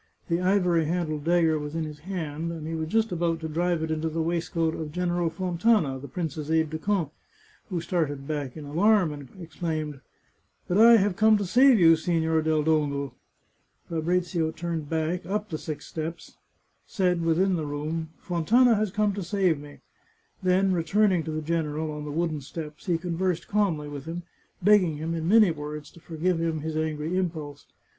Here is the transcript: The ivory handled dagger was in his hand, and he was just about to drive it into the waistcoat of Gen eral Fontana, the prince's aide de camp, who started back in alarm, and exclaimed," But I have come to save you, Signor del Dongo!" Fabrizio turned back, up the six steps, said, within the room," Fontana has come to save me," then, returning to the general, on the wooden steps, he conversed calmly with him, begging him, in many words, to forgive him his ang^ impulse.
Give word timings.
The 0.29 0.41
ivory 0.41 0.85
handled 0.85 1.25
dagger 1.25 1.59
was 1.59 1.75
in 1.75 1.83
his 1.83 1.99
hand, 1.99 2.51
and 2.51 2.65
he 2.65 2.73
was 2.73 2.87
just 2.89 3.11
about 3.11 3.39
to 3.41 3.47
drive 3.47 3.83
it 3.83 3.91
into 3.91 4.09
the 4.09 4.19
waistcoat 4.19 4.73
of 4.73 4.91
Gen 4.91 5.09
eral 5.11 5.31
Fontana, 5.31 5.99
the 5.99 6.07
prince's 6.07 6.49
aide 6.49 6.71
de 6.71 6.79
camp, 6.79 7.13
who 7.69 7.79
started 7.79 8.27
back 8.27 8.57
in 8.57 8.65
alarm, 8.65 9.13
and 9.13 9.29
exclaimed," 9.39 9.99
But 10.67 10.79
I 10.79 10.97
have 10.97 11.15
come 11.15 11.37
to 11.37 11.45
save 11.45 11.79
you, 11.79 11.95
Signor 11.95 12.41
del 12.41 12.63
Dongo!" 12.63 13.13
Fabrizio 13.89 14.49
turned 14.49 14.89
back, 14.89 15.23
up 15.27 15.49
the 15.51 15.59
six 15.59 15.85
steps, 15.85 16.35
said, 16.87 17.21
within 17.23 17.55
the 17.55 17.67
room," 17.67 18.09
Fontana 18.27 18.73
has 18.73 18.89
come 18.89 19.13
to 19.13 19.21
save 19.21 19.59
me," 19.59 19.81
then, 20.41 20.71
returning 20.73 21.21
to 21.25 21.31
the 21.31 21.43
general, 21.43 21.91
on 21.91 22.05
the 22.05 22.11
wooden 22.11 22.41
steps, 22.41 22.87
he 22.87 22.97
conversed 22.97 23.47
calmly 23.47 23.87
with 23.87 24.05
him, 24.05 24.23
begging 24.63 24.97
him, 24.97 25.13
in 25.13 25.27
many 25.29 25.51
words, 25.51 25.91
to 25.91 25.99
forgive 25.99 26.39
him 26.39 26.61
his 26.61 26.73
ang^ 26.75 26.99
impulse. 27.15 27.67